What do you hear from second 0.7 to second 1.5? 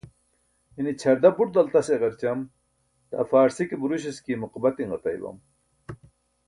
ine ćʰarda but